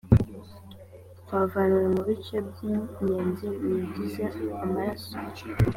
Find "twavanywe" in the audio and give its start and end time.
1.21-1.81